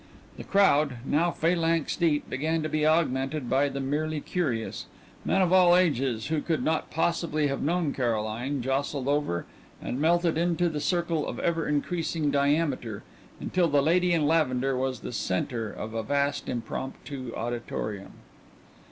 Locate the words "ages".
5.75-6.25